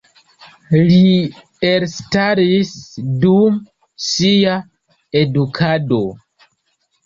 Li 0.77 1.03
elstaris 1.73 2.73
dum 3.27 3.61
sia 4.09 4.59
edukado. 5.25 6.05